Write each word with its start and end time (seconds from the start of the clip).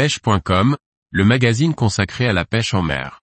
pêche.com, 0.00 0.78
le 1.10 1.24
magazine 1.26 1.74
consacré 1.74 2.26
à 2.26 2.32
la 2.32 2.46
pêche 2.46 2.72
en 2.72 2.80
mer. 2.80 3.20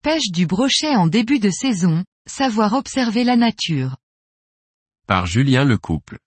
Pêche 0.00 0.30
du 0.32 0.46
brochet 0.46 0.96
en 0.96 1.06
début 1.06 1.38
de 1.38 1.50
saison, 1.50 2.02
savoir 2.26 2.72
observer 2.72 3.22
la 3.22 3.36
nature. 3.36 3.98
Par 5.06 5.26
Julien 5.26 5.64
Lecouple. 5.64 6.18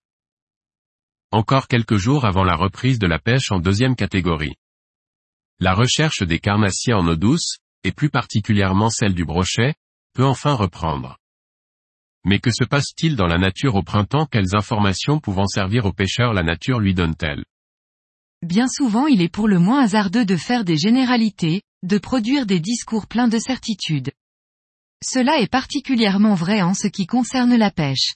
Encore 1.32 1.68
quelques 1.68 1.98
jours 1.98 2.26
avant 2.26 2.44
la 2.44 2.56
reprise 2.56 3.00
de 3.00 3.08
la 3.08 3.18
pêche 3.18 3.52
en 3.52 3.58
deuxième 3.58 3.96
catégorie. 3.96 4.54
La 5.60 5.74
recherche 5.74 6.24
des 6.24 6.40
carnassiers 6.40 6.94
en 6.94 7.08
eau 7.08 7.16
douce, 7.16 7.58
et 7.84 7.92
plus 7.92 8.10
particulièrement 8.10 8.90
celle 8.90 9.14
du 9.14 9.26
brochet, 9.26 9.76
peut 10.14 10.26
enfin 10.26 10.54
reprendre. 10.54 11.18
Mais 12.26 12.40
que 12.40 12.52
se 12.52 12.64
passe-t-il 12.64 13.16
dans 13.16 13.28
la 13.28 13.38
nature 13.38 13.76
au 13.76 13.84
printemps? 13.84 14.26
Quelles 14.26 14.56
informations 14.56 15.20
pouvant 15.20 15.48
servir 15.48 15.86
aux 15.86 15.92
pêcheurs 15.92 16.34
la 16.34 16.44
nature 16.44 16.80
lui 16.80 16.94
donne-t-elle? 16.94 17.44
Bien 18.42 18.68
souvent 18.68 19.08
il 19.08 19.22
est 19.22 19.30
pour 19.30 19.48
le 19.48 19.60
moins 19.60 19.82
hasardeux 19.82 20.26
de 20.26 20.38
faire 20.38 20.64
des 20.64 20.78
généralités, 20.78 21.62
de 21.84 21.98
produire 21.98 22.46
des 22.46 22.60
discours 22.60 23.08
pleins 23.08 23.28
de 23.28 23.40
certitudes. 23.40 24.12
Cela 25.04 25.40
est 25.40 25.52
particulièrement 25.52 26.34
vrai 26.34 26.62
en 26.62 26.74
ce 26.74 26.88
qui 26.88 27.06
concerne 27.06 27.56
la 27.56 27.72
pêche. 27.72 28.14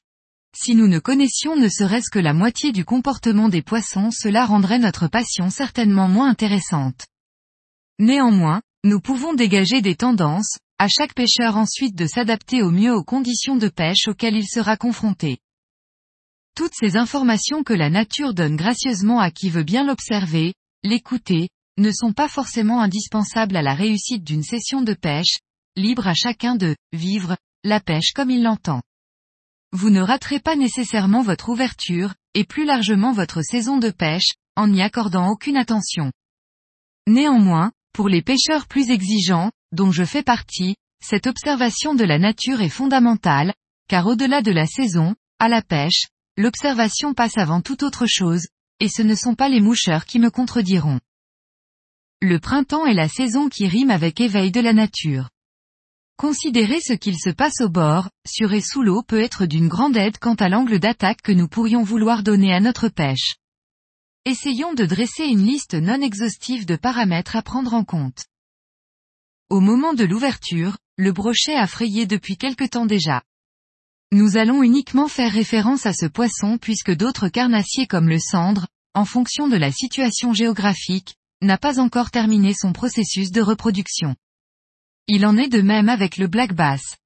Si 0.56 0.74
nous 0.74 0.88
ne 0.88 1.00
connaissions 1.00 1.58
ne 1.58 1.68
serait-ce 1.68 2.10
que 2.10 2.20
la 2.20 2.34
moitié 2.34 2.72
du 2.72 2.86
comportement 2.86 3.50
des 3.50 3.62
poissons 3.62 4.10
cela 4.12 4.46
rendrait 4.46 4.80
notre 4.80 5.08
passion 5.08 5.50
certainement 5.50 6.08
moins 6.08 6.30
intéressante. 6.30 7.08
Néanmoins, 8.00 8.62
nous 8.84 9.00
pouvons 9.00 9.34
dégager 9.34 9.82
des 9.82 9.96
tendances, 9.96 10.58
à 10.80 10.88
chaque 10.88 11.14
pêcheur 11.14 11.58
ensuite 11.58 11.96
de 11.96 12.06
s'adapter 12.06 12.62
au 12.62 12.70
mieux 12.70 12.94
aux 12.94 13.04
conditions 13.04 13.56
de 13.56 13.68
pêche 13.68 14.08
auxquelles 14.08 14.36
il 14.36 14.48
sera 14.48 14.78
confronté. 14.78 15.40
Toutes 16.56 16.74
ces 16.74 16.98
informations 16.98 17.64
que 17.64 17.74
la 17.74 17.90
nature 17.90 18.34
donne 18.34 18.56
gracieusement 18.56 19.20
à 19.20 19.32
qui 19.32 19.50
veut 19.50 19.64
bien 19.64 19.84
l'observer, 19.84 20.54
l'écouter, 20.84 21.50
ne 21.78 21.92
sont 21.92 22.14
pas 22.14 22.28
forcément 22.28 22.82
indispensables 22.82 23.56
à 23.56 23.62
la 23.62 23.76
réussite 23.76 24.24
d'une 24.24 24.44
session 24.44 24.82
de 24.82 24.94
pêche, 24.94 25.38
libre 25.76 26.08
à 26.08 26.14
chacun 26.16 26.56
de 26.56 26.76
vivre 26.94 27.38
la 27.64 27.80
pêche 27.80 28.12
comme 28.14 28.32
il 28.32 28.44
l'entend. 28.44 28.82
Vous 29.72 29.90
ne 29.90 30.02
raterez 30.02 30.40
pas 30.40 30.56
nécessairement 30.56 31.22
votre 31.22 31.50
ouverture, 31.50 32.14
et 32.34 32.46
plus 32.46 32.66
largement 32.66 33.12
votre 33.12 33.42
saison 33.42 33.78
de 33.78 33.90
pêche, 33.90 34.32
en 34.56 34.68
n'y 34.68 34.82
accordant 34.82 35.30
aucune 35.30 35.58
attention. 35.58 36.12
Néanmoins, 37.08 37.72
pour 37.98 38.10
les 38.10 38.22
pêcheurs 38.22 38.68
plus 38.68 38.92
exigeants, 38.92 39.52
dont 39.72 39.90
je 39.90 40.04
fais 40.04 40.22
partie, 40.22 40.76
cette 41.04 41.26
observation 41.26 41.96
de 41.96 42.04
la 42.04 42.20
nature 42.20 42.62
est 42.62 42.70
fondamentale, 42.70 43.56
car 43.90 44.06
au-delà 44.06 44.44
de 44.44 44.52
la 44.52 44.68
saison, 44.68 45.16
à 45.40 45.48
la 45.48 45.64
pêche, 45.64 46.06
l'observation 46.38 47.16
passe 47.16 47.40
avant 47.40 47.60
toute 47.60 47.82
autre 47.82 48.06
chose, 48.06 48.46
et 48.80 48.88
ce 48.88 49.02
ne 49.02 49.16
sont 49.16 49.34
pas 49.34 49.50
les 49.50 49.62
moucheurs 49.62 50.06
qui 50.06 50.20
me 50.20 50.30
contrediront. 50.30 51.00
Le 52.22 52.38
printemps 52.38 52.86
est 52.86 52.94
la 52.94 53.10
saison 53.10 53.50
qui 53.50 53.68
rime 53.68 53.90
avec 53.90 54.22
éveil 54.22 54.52
de 54.52 54.62
la 54.62 54.74
nature. 54.74 55.32
Considérer 56.18 56.80
ce 56.80 56.94
qu'il 56.94 57.18
se 57.18 57.32
passe 57.32 57.62
au 57.62 57.70
bord, 57.70 58.10
sur 58.28 58.54
et 58.54 58.62
sous 58.62 58.84
l'eau 58.84 59.02
peut 59.02 59.22
être 59.22 59.48
d'une 59.48 59.68
grande 59.68 59.98
aide 59.98 60.20
quant 60.20 60.36
à 60.36 60.50
l'angle 60.50 60.78
d'attaque 60.78 61.24
que 61.24 61.32
nous 61.32 61.48
pourrions 61.48 61.82
vouloir 61.82 62.22
donner 62.22 62.54
à 62.54 62.60
notre 62.60 62.90
pêche. 62.90 63.38
Essayons 64.28 64.74
de 64.74 64.86
dresser 64.86 65.24
une 65.24 65.46
liste 65.46 65.74
non 65.74 66.02
exhaustive 66.02 66.66
de 66.66 66.76
paramètres 66.76 67.38
à 67.38 67.42
prendre 67.42 67.74
en 67.74 67.86
compte. 67.86 68.26
Au 69.50 69.62
moment 69.62 69.94
de 69.94 70.04
l'ouverture, 70.04 70.78
le 70.98 71.14
brochet 71.14 71.56
a 71.56 71.66
frayé 71.66 72.06
depuis 72.06 72.36
quelque 72.36 72.66
temps 72.66 72.86
déjà. 72.86 73.24
Nous 74.12 74.36
allons 74.36 74.64
uniquement 74.64 75.08
faire 75.08 75.32
référence 75.32 75.86
à 75.86 75.94
ce 75.94 76.08
poisson 76.08 76.58
puisque 76.58 76.92
d'autres 76.92 77.30
carnassiers 77.30 77.88
comme 77.88 78.10
le 78.10 78.20
cendre, 78.20 78.68
en 78.94 79.06
fonction 79.06 79.48
de 79.48 79.56
la 79.56 79.72
situation 79.72 80.34
géographique, 80.34 81.16
n'a 81.42 81.58
pas 81.58 81.80
encore 81.80 82.12
terminé 82.12 82.54
son 82.54 82.74
processus 82.74 83.32
de 83.32 83.40
reproduction. 83.40 84.14
Il 85.08 85.26
en 85.26 85.38
est 85.38 85.48
de 85.48 85.62
même 85.62 85.88
avec 85.88 86.18
le 86.18 86.28
black 86.28 86.52
bass. 86.52 86.98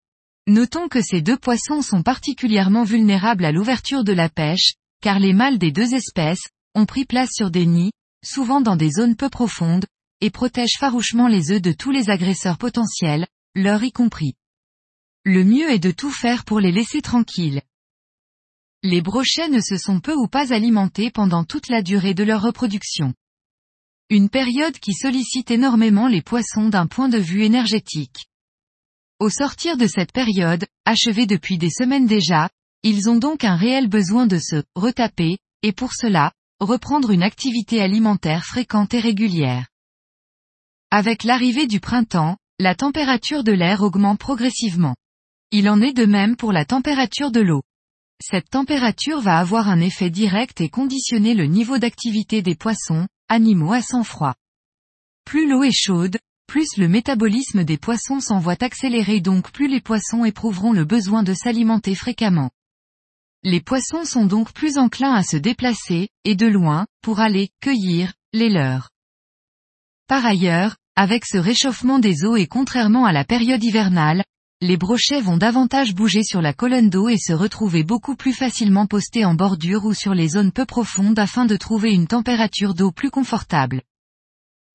Notons 0.48 0.88
que 0.88 1.04
ces 1.04 1.22
deux 1.22 1.38
poissons 1.38 1.84
sont 1.84 2.02
particulièrement 2.02 2.84
vulnérables 2.84 3.46
à 3.46 3.52
l'ouverture 3.52 4.04
de 4.04 4.12
la 4.12 4.28
pêche, 4.28 4.74
car 5.04 5.20
les 5.20 5.34
mâles 5.34 5.60
des 5.60 5.72
deux 5.72 5.94
espèces, 5.94 6.48
ont 6.76 6.86
pris 6.86 7.06
place 7.06 7.30
sur 7.32 7.52
des 7.52 7.66
nids, 7.66 7.92
souvent 8.24 8.62
dans 8.62 8.76
des 8.76 8.92
zones 8.92 9.16
peu 9.16 9.30
profondes, 9.30 9.86
et 10.22 10.30
protègent 10.30 10.78
farouchement 10.78 11.28
les 11.28 11.52
œufs 11.52 11.62
de 11.62 11.72
tous 11.72 11.92
les 11.92 12.10
agresseurs 12.10 12.58
potentiels, 12.58 13.28
leurs 13.56 13.84
y 13.84 13.92
compris. 13.92 14.36
Le 15.24 15.44
mieux 15.44 15.70
est 15.70 15.80
de 15.80 15.92
tout 15.92 16.12
faire 16.12 16.46
pour 16.46 16.60
les 16.60 16.72
laisser 16.72 17.02
tranquilles. 17.02 17.62
Les 18.84 19.02
brochets 19.02 19.50
ne 19.50 19.60
se 19.60 19.78
sont 19.78 20.00
peu 20.00 20.16
ou 20.16 20.28
pas 20.28 20.54
alimentés 20.54 21.12
pendant 21.12 21.44
toute 21.44 21.68
la 21.68 21.84
durée 21.84 22.14
de 22.14 22.24
leur 22.24 22.42
reproduction. 22.42 23.14
Une 24.10 24.30
période 24.30 24.78
qui 24.80 24.94
sollicite 24.94 25.52
énormément 25.52 26.08
les 26.08 26.22
poissons 26.22 26.70
d'un 26.70 26.88
point 26.88 27.08
de 27.08 27.20
vue 27.20 27.44
énergétique. 27.44 28.26
Au 29.20 29.30
sortir 29.30 29.78
de 29.78 29.86
cette 29.86 30.12
période, 30.12 30.66
achevée 30.86 31.28
depuis 31.28 31.60
des 31.60 31.70
semaines 31.70 32.08
déjà, 32.08 32.50
ils 32.82 33.08
ont 33.08 33.18
donc 33.18 33.44
un 33.44 33.56
réel 33.56 33.88
besoin 33.88 34.26
de 34.26 34.40
se 34.40 34.64
retaper, 34.76 35.38
et 35.62 35.72
pour 35.72 35.94
cela, 35.94 36.34
reprendre 36.62 37.10
une 37.10 37.24
activité 37.24 37.82
alimentaire 37.82 38.46
fréquente 38.46 38.94
et 38.94 39.00
régulière. 39.00 39.68
Avec 40.92 41.24
l'arrivée 41.24 41.66
du 41.66 41.80
printemps, 41.80 42.38
la 42.60 42.76
température 42.76 43.44
de 43.44 43.52
l'air 43.52 43.82
augmente 43.82 44.20
progressivement. 44.20 44.96
Il 45.50 45.68
en 45.70 45.82
est 45.82 45.94
de 45.94 46.06
même 46.06 46.36
pour 46.36 46.52
la 46.52 46.64
température 46.64 47.32
de 47.32 47.42
l'eau. 47.42 47.64
Cette 48.24 48.50
température 48.52 49.22
va 49.22 49.40
avoir 49.40 49.70
un 49.70 49.80
effet 49.80 50.12
direct 50.12 50.62
et 50.62 50.70
conditionner 50.70 51.34
le 51.34 51.46
niveau 51.46 51.80
d'activité 51.80 52.44
des 52.44 52.56
poissons, 52.56 53.08
animaux 53.28 53.74
à 53.74 53.82
sang-froid. 53.82 54.36
Plus 55.26 55.50
l'eau 55.50 55.64
est 55.64 55.76
chaude, 55.76 56.20
plus 56.46 56.78
le 56.78 56.88
métabolisme 56.88 57.64
des 57.64 57.80
poissons 57.80 58.20
s'envoie 58.20 58.62
accélérer 58.62 59.20
donc 59.20 59.52
plus 59.52 59.68
les 59.68 59.82
poissons 59.82 60.26
éprouveront 60.26 60.74
le 60.74 60.86
besoin 60.86 61.24
de 61.24 61.34
s'alimenter 61.34 61.96
fréquemment. 61.96 62.52
Les 63.44 63.60
poissons 63.60 64.06
sont 64.06 64.26
donc 64.26 64.54
plus 64.54 64.78
enclins 64.78 65.14
à 65.14 65.24
se 65.24 65.36
déplacer, 65.36 66.10
et 66.26 66.36
de 66.36 66.46
loin, 66.46 66.86
pour 67.02 67.20
aller 67.20 67.50
cueillir 67.60 68.14
les 68.34 68.50
leurs. 68.50 68.90
Par 70.08 70.26
ailleurs, 70.26 70.78
avec 70.96 71.26
ce 71.26 71.38
réchauffement 71.38 71.98
des 71.98 72.24
eaux 72.24 72.36
et 72.36 72.46
contrairement 72.46 73.06
à 73.06 73.12
la 73.12 73.26
période 73.26 73.64
hivernale, 73.64 74.24
les 74.62 74.78
brochets 74.78 75.22
vont 75.22 75.38
davantage 75.38 75.96
bouger 75.96 76.24
sur 76.24 76.40
la 76.40 76.54
colonne 76.54 76.92
d'eau 76.92 77.10
et 77.10 77.18
se 77.18 77.34
retrouver 77.34 77.84
beaucoup 77.84 78.16
plus 78.16 78.34
facilement 78.34 78.86
postés 78.86 79.26
en 79.26 79.34
bordure 79.34 79.86
ou 79.86 79.96
sur 79.96 80.14
les 80.14 80.30
zones 80.30 80.52
peu 80.52 80.68
profondes 80.68 81.18
afin 81.18 81.46
de 81.46 81.56
trouver 81.58 81.94
une 81.94 82.06
température 82.06 82.76
d'eau 82.76 82.92
plus 82.92 83.10
confortable. 83.10 83.82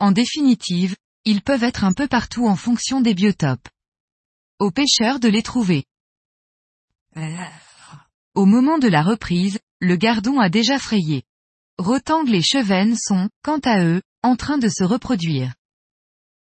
En 0.00 0.10
définitive, 0.10 0.96
ils 1.24 1.42
peuvent 1.42 1.62
être 1.62 1.84
un 1.84 1.92
peu 1.92 2.08
partout 2.08 2.48
en 2.48 2.56
fonction 2.56 3.00
des 3.00 3.14
biotopes. 3.14 3.68
Aux 4.58 4.72
pêcheurs 4.72 5.20
de 5.20 5.28
les 5.28 5.42
trouver. 5.42 5.84
Au 8.36 8.44
moment 8.44 8.76
de 8.76 8.86
la 8.86 9.02
reprise, 9.02 9.58
le 9.80 9.96
gardon 9.96 10.40
a 10.40 10.50
déjà 10.50 10.78
frayé. 10.78 11.22
Rotangle 11.78 12.34
et 12.34 12.42
chevennes 12.42 12.94
sont, 12.94 13.30
quant 13.42 13.60
à 13.64 13.82
eux, 13.82 14.02
en 14.22 14.36
train 14.36 14.58
de 14.58 14.68
se 14.68 14.84
reproduire. 14.84 15.54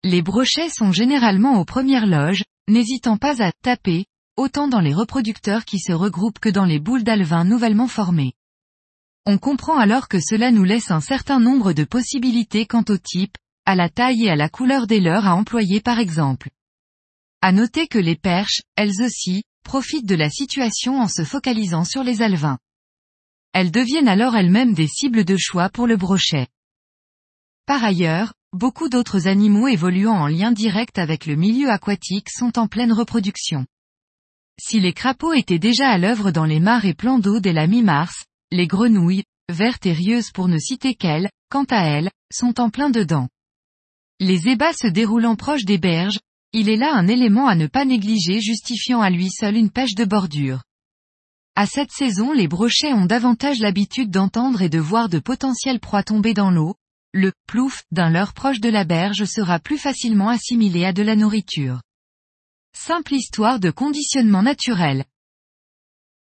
Les 0.02 0.22
brochets 0.22 0.70
sont 0.70 0.94
généralement 0.94 1.60
aux 1.60 1.66
premières 1.66 2.08
loges, 2.08 2.46
n'hésitant 2.70 3.18
pas 3.18 3.44
à 3.44 3.52
taper, 3.52 4.06
autant 4.38 4.70
dans 4.70 4.80
les 4.80 4.94
reproducteurs 4.94 5.66
qui 5.66 5.80
se 5.80 5.92
regroupent 5.92 6.40
que 6.40 6.48
dans 6.48 6.64
les 6.64 6.80
boules 6.80 7.04
d'alvin 7.04 7.44
nouvellement 7.44 7.90
formées. 7.90 8.36
On 9.26 9.38
comprend 9.38 9.78
alors 9.78 10.08
que 10.08 10.22
cela 10.22 10.52
nous 10.52 10.64
laisse 10.64 10.92
un 10.92 11.02
certain 11.02 11.42
nombre 11.42 11.74
de 11.74 11.84
possibilités 11.84 12.66
quant 12.66 12.86
au 12.88 12.98
type, 12.98 13.38
à 13.66 13.76
la 13.76 13.90
taille 13.90 14.28
et 14.28 14.30
à 14.30 14.38
la 14.38 14.48
couleur 14.48 14.88
des 14.88 15.02
leurres 15.02 15.28
à 15.28 15.36
employer 15.36 15.82
par 15.82 16.00
exemple. 16.00 16.52
À 17.42 17.52
noter 17.52 17.88
que 17.88 18.00
les 18.00 18.16
perches, 18.16 18.62
elles 18.78 19.02
aussi, 19.02 19.44
profitent 19.72 20.06
de 20.06 20.16
la 20.16 20.30
situation 20.30 21.00
en 21.00 21.08
se 21.08 21.24
focalisant 21.24 21.86
sur 21.86 22.04
les 22.04 22.22
alvins. 22.22 22.58
Elles 23.54 23.72
deviennent 23.72 24.10
alors 24.10 24.36
elles-mêmes 24.36 24.74
des 24.74 24.88
cibles 24.88 25.24
de 25.24 25.38
choix 25.38 25.70
pour 25.70 25.88
le 25.88 25.96
brochet. 25.96 26.48
Par 27.66 27.82
ailleurs, 27.82 28.34
Beaucoup 28.54 28.90
d'autres 28.90 29.30
animaux 29.30 29.70
évoluant 29.70 30.18
en 30.18 30.28
lien 30.28 30.52
direct 30.52 31.00
avec 31.00 31.26
le 31.26 31.38
milieu 31.38 31.70
aquatique 31.70 32.30
sont 32.30 32.60
en 32.60 32.68
pleine 32.68 32.92
reproduction. 32.92 33.66
Si 34.60 34.82
les 34.82 34.92
crapauds 34.92 35.32
étaient 35.32 35.58
déjà 35.58 35.90
à 35.90 35.98
l'œuvre 35.98 36.32
dans 36.32 36.44
les 36.44 36.60
mares 36.60 36.84
et 36.84 36.94
plans 36.94 37.18
d'eau 37.18 37.40
dès 37.40 37.54
la 37.54 37.68
mi-mars, 37.68 38.26
les 38.52 38.68
grenouilles, 38.68 39.24
vertes 39.50 39.86
et 39.86 39.94
rieuses 39.94 40.32
pour 40.32 40.50
ne 40.50 40.58
citer 40.58 40.96
qu'elles, 40.96 41.30
quant 41.50 41.64
à 41.70 41.86
elles, 41.86 42.12
sont 42.30 42.60
en 42.60 42.70
plein 42.70 42.90
dedans. 42.90 43.30
Les 44.20 44.50
ébats 44.50 44.74
se 44.74 44.88
déroulant 44.88 45.38
proches 45.38 45.64
des 45.64 45.78
berges, 45.78 46.20
il 46.54 46.70
est 46.70 46.78
là 46.78 46.94
un 46.94 47.08
élément 47.08 47.48
à 47.48 47.56
ne 47.56 47.68
pas 47.68 47.86
négliger 47.86 48.42
justifiant 48.42 49.02
à 49.02 49.10
lui 49.10 49.30
seul 49.30 49.56
une 49.56 49.70
pêche 49.70 49.96
de 49.96 50.06
bordure. 50.06 50.64
À 51.56 51.66
cette 51.66 51.92
saison 51.92 52.34
les 52.34 52.48
brochets 52.48 52.94
ont 52.94 53.06
davantage 53.06 53.60
l'habitude 53.60 54.10
d'entendre 54.10 54.62
et 54.62 54.70
de 54.70 54.80
voir 54.80 55.10
de 55.10 55.20
potentielles 55.20 55.80
proies 55.80 56.04
tomber 56.04 56.34
dans 56.34 56.52
l'eau, 56.52 56.76
le 57.14 57.34
plouf 57.46 57.84
d'un 57.92 58.10
leurre 58.10 58.34
proche 58.34 58.62
de 58.62 58.70
la 58.70 58.86
berge 58.86 59.26
sera 59.26 59.60
plus 59.60 59.78
facilement 59.78 60.30
assimilé 60.30 60.86
à 60.86 60.94
de 60.94 61.04
la 61.04 61.16
nourriture. 61.16 61.82
Simple 62.74 63.16
histoire 63.16 63.60
de 63.60 63.70
conditionnement 63.70 64.44
naturel. 64.44 65.04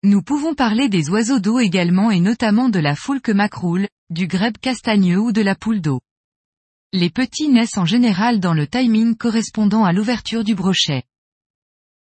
Nous 0.03 0.21
pouvons 0.21 0.55
parler 0.55 0.87
des 0.87 1.09
oiseaux 1.09 1.39
d'eau 1.39 1.59
également 1.59 2.09
et 2.09 2.21
notamment 2.21 2.69
de 2.69 2.79
la 2.79 2.95
foulque 2.95 3.29
macroule, 3.29 3.87
du 4.09 4.27
grèbe 4.27 4.57
castagneux 4.57 5.19
ou 5.19 5.31
de 5.33 5.41
la 5.41 5.55
poule 5.55 5.81
d'eau. 5.81 5.99
Les 6.93 7.09
petits 7.09 7.49
naissent 7.49 7.77
en 7.77 7.85
général 7.85 8.39
dans 8.39 8.53
le 8.53 8.65
timing 8.65 9.17
correspondant 9.17 9.83
à 9.83 9.91
l'ouverture 9.91 10.45
du 10.45 10.55
brochet. 10.55 11.03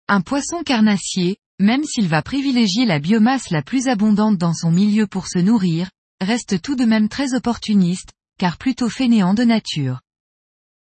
Un 0.07 0.21
poisson 0.21 0.63
carnassier, 0.63 1.37
même 1.59 1.83
s'il 1.83 2.07
va 2.07 2.21
privilégier 2.21 2.85
la 2.85 2.99
biomasse 2.99 3.49
la 3.49 3.61
plus 3.61 3.89
abondante 3.89 4.37
dans 4.37 4.53
son 4.53 4.71
milieu 4.71 5.07
pour 5.07 5.27
se 5.27 5.39
nourrir, 5.39 5.89
reste 6.21 6.61
tout 6.61 6.77
de 6.77 6.85
même 6.85 7.09
très 7.09 7.33
opportuniste, 7.33 8.13
car 8.39 8.57
plutôt 8.57 8.87
fainéant 8.87 9.33
de 9.33 9.43
nature. 9.43 9.99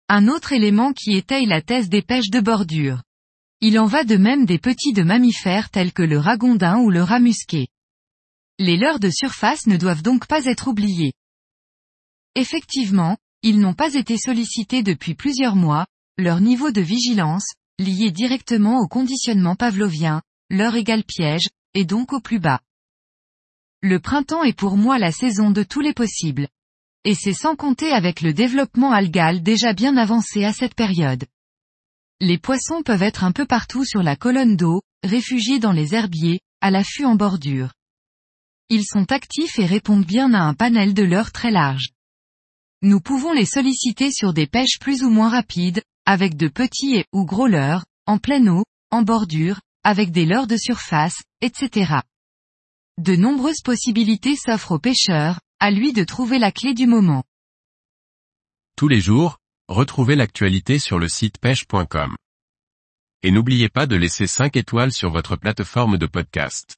Un 0.09 0.27
autre 0.27 0.51
élément 0.51 0.91
qui 0.91 1.13
étaye 1.13 1.45
la 1.45 1.61
thèse 1.61 1.87
des 1.87 2.01
pêches 2.01 2.29
de 2.29 2.41
bordure. 2.41 3.03
Il 3.61 3.79
en 3.79 3.85
va 3.85 4.03
de 4.03 4.17
même 4.17 4.45
des 4.45 4.59
petits 4.59 4.93
de 4.93 5.03
mammifères 5.03 5.69
tels 5.69 5.93
que 5.93 6.03
le 6.03 6.19
ragondin 6.19 6.77
ou 6.79 6.89
le 6.89 7.03
rat 7.03 7.19
musqué. 7.19 7.67
Les 8.59 8.75
leurres 8.75 8.99
de 8.99 9.09
surface 9.09 9.65
ne 9.65 9.77
doivent 9.77 10.03
donc 10.03 10.27
pas 10.27 10.43
être 10.45 10.67
oubliés. 10.67 11.13
Effectivement, 12.35 13.17
ils 13.47 13.61
n'ont 13.61 13.73
pas 13.73 13.93
été 13.93 14.17
sollicités 14.17 14.83
depuis 14.83 15.15
plusieurs 15.15 15.55
mois, 15.55 15.85
leur 16.17 16.41
niveau 16.41 16.71
de 16.71 16.81
vigilance, 16.81 17.45
lié 17.79 18.11
directement 18.11 18.81
au 18.81 18.89
conditionnement 18.89 19.55
pavlovien, 19.55 20.21
leur 20.49 20.75
égale 20.75 21.05
piège, 21.05 21.47
est 21.73 21.85
donc 21.85 22.11
au 22.11 22.19
plus 22.19 22.39
bas. 22.39 22.59
Le 23.81 24.01
printemps 24.01 24.43
est 24.43 24.57
pour 24.57 24.75
moi 24.75 24.99
la 24.99 25.13
saison 25.13 25.49
de 25.49 25.63
tous 25.63 25.79
les 25.79 25.93
possibles. 25.93 26.49
Et 27.05 27.15
c'est 27.15 27.31
sans 27.31 27.55
compter 27.55 27.93
avec 27.93 28.19
le 28.19 28.33
développement 28.33 28.91
algal 28.91 29.41
déjà 29.41 29.71
bien 29.71 29.95
avancé 29.95 30.43
à 30.43 30.51
cette 30.51 30.75
période. 30.75 31.23
Les 32.19 32.37
poissons 32.37 32.83
peuvent 32.83 33.01
être 33.01 33.23
un 33.23 33.31
peu 33.31 33.45
partout 33.45 33.85
sur 33.85 34.03
la 34.03 34.17
colonne 34.17 34.57
d'eau, 34.57 34.81
réfugiés 35.03 35.59
dans 35.59 35.71
les 35.71 35.95
herbiers, 35.95 36.41
à 36.59 36.69
l'affût 36.69 37.05
en 37.05 37.15
bordure. 37.15 37.71
Ils 38.67 38.83
sont 38.83 39.09
actifs 39.13 39.57
et 39.57 39.65
répondent 39.65 40.05
bien 40.05 40.33
à 40.33 40.41
un 40.41 40.53
panel 40.53 40.93
de 40.93 41.03
leurres 41.03 41.31
très 41.31 41.51
large. 41.51 41.93
Nous 42.83 43.01
pouvons 43.01 43.33
les 43.33 43.45
solliciter 43.45 44.11
sur 44.11 44.33
des 44.33 44.45
pêches 44.45 44.77
plus 44.79 45.03
ou 45.03 45.09
moins 45.09 45.29
rapides, 45.29 45.81
avec 46.05 46.37
de 46.37 46.47
petits 46.47 46.95
et 46.95 47.05
ou 47.11 47.25
gros 47.25 47.47
leurres, 47.47 47.85
en 48.05 48.19
pleine 48.19 48.49
eau, 48.49 48.63
en 48.91 49.01
bordure, 49.01 49.59
avec 49.83 50.11
des 50.11 50.25
leurres 50.25 50.45
de 50.45 50.57
surface, 50.57 51.23
etc. 51.41 52.01
De 52.99 53.15
nombreuses 53.15 53.61
possibilités 53.63 54.35
s'offrent 54.35 54.73
aux 54.73 54.79
pêcheurs, 54.79 55.39
à 55.59 55.71
lui 55.71 55.91
de 55.91 56.03
trouver 56.03 56.37
la 56.37 56.51
clé 56.51 56.75
du 56.75 56.85
moment. 56.85 57.23
Tous 58.75 58.87
les 58.87 59.01
jours, 59.01 59.39
retrouvez 59.67 60.15
l'actualité 60.15 60.77
sur 60.77 60.99
le 60.99 61.09
site 61.09 61.39
pêche.com. 61.39 62.15
Et 63.23 63.31
n'oubliez 63.31 63.69
pas 63.69 63.87
de 63.87 63.95
laisser 63.95 64.27
5 64.27 64.55
étoiles 64.55 64.91
sur 64.91 65.09
votre 65.09 65.35
plateforme 65.35 65.97
de 65.97 66.05
podcast. 66.05 66.77